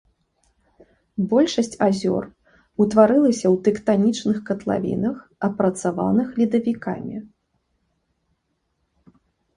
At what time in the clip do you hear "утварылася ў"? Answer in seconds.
2.85-3.53